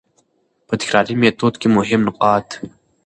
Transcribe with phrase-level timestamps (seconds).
[0.67, 2.47] په تکراري ميتود کي مهم نقاط: